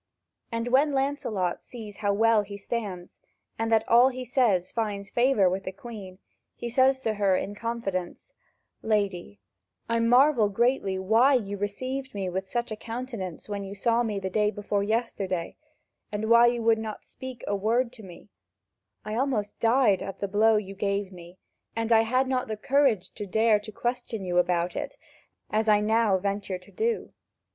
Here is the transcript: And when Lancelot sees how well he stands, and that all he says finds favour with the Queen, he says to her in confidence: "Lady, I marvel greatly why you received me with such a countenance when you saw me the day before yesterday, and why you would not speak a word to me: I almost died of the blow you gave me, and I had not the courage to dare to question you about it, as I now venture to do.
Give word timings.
And 0.51 0.69
when 0.69 0.93
Lancelot 0.93 1.61
sees 1.61 1.97
how 1.97 2.11
well 2.11 2.41
he 2.41 2.57
stands, 2.57 3.19
and 3.59 3.71
that 3.71 3.87
all 3.87 4.09
he 4.09 4.25
says 4.25 4.71
finds 4.71 5.11
favour 5.11 5.47
with 5.47 5.63
the 5.63 5.71
Queen, 5.71 6.17
he 6.55 6.69
says 6.69 7.01
to 7.03 7.13
her 7.13 7.35
in 7.37 7.53
confidence: 7.53 8.33
"Lady, 8.81 9.39
I 9.87 9.99
marvel 9.99 10.49
greatly 10.49 10.97
why 10.97 11.35
you 11.35 11.55
received 11.55 12.15
me 12.15 12.29
with 12.29 12.49
such 12.49 12.71
a 12.71 12.75
countenance 12.75 13.47
when 13.47 13.63
you 13.63 13.75
saw 13.75 14.01
me 14.01 14.17
the 14.19 14.31
day 14.31 14.49
before 14.49 14.81
yesterday, 14.81 15.55
and 16.11 16.31
why 16.31 16.47
you 16.47 16.63
would 16.63 16.79
not 16.79 17.05
speak 17.05 17.43
a 17.45 17.55
word 17.55 17.91
to 17.93 18.01
me: 18.01 18.29
I 19.05 19.13
almost 19.13 19.59
died 19.59 20.01
of 20.01 20.17
the 20.17 20.27
blow 20.27 20.55
you 20.55 20.73
gave 20.73 21.11
me, 21.11 21.37
and 21.75 21.91
I 21.91 22.01
had 22.01 22.27
not 22.27 22.47
the 22.47 22.57
courage 22.57 23.11
to 23.11 23.27
dare 23.27 23.59
to 23.59 23.71
question 23.71 24.25
you 24.25 24.39
about 24.39 24.75
it, 24.75 24.95
as 25.51 25.69
I 25.69 25.79
now 25.79 26.17
venture 26.17 26.57
to 26.57 26.71
do. 26.71 27.13